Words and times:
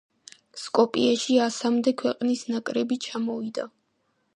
სკოპიეში 0.61 1.37
ასამდე 1.49 1.95
ქვეყნის 2.03 2.45
ნაკრები 2.53 3.03
ჩამოვიდა. 3.09 3.73